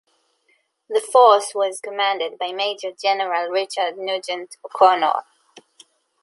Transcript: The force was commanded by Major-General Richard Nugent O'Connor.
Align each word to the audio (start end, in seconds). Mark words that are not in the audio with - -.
The 0.89 0.99
force 0.99 1.53
was 1.53 1.79
commanded 1.79 2.39
by 2.39 2.53
Major-General 2.53 3.51
Richard 3.51 3.99
Nugent 3.99 4.57
O'Connor. 4.65 5.25